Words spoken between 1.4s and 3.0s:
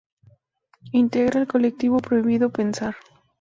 el colectivo Prohibido pensar.